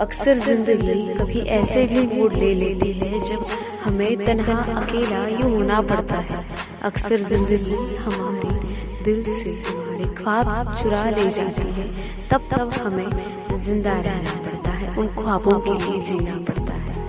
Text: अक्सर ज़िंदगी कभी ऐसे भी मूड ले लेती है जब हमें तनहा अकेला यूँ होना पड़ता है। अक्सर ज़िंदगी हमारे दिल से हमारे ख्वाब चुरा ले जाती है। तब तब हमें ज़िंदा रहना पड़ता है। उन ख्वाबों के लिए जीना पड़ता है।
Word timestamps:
अक्सर 0.00 0.38
ज़िंदगी 0.44 1.14
कभी 1.14 1.40
ऐसे 1.54 1.84
भी 1.86 2.02
मूड 2.16 2.32
ले 2.32 2.52
लेती 2.54 2.92
है 2.92 3.18
जब 3.20 3.44
हमें 3.84 4.24
तनहा 4.24 4.54
अकेला 4.80 5.26
यूँ 5.28 5.50
होना 5.50 5.80
पड़ता 5.90 6.18
है। 6.30 6.44
अक्सर 6.82 7.16
ज़िंदगी 7.28 7.96
हमारे 7.96 8.54
दिल 9.04 9.22
से 9.24 9.50
हमारे 9.66 10.04
ख्वाब 10.14 10.74
चुरा 10.82 11.04
ले 11.10 11.28
जाती 11.30 11.72
है। 11.80 11.88
तब 12.30 12.48
तब 12.52 12.72
हमें 12.82 13.60
ज़िंदा 13.64 14.00
रहना 14.00 14.34
पड़ता 14.44 14.70
है। 14.70 14.96
उन 14.96 15.08
ख्वाबों 15.14 15.58
के 15.60 15.78
लिए 15.84 16.02
जीना 16.02 16.36
पड़ता 16.48 16.74
है। 16.74 16.99